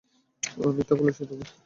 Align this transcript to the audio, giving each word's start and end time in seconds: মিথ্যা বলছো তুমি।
মিথ্যা 0.69 0.95
বলছো 0.95 1.23
তুমি। 1.25 1.45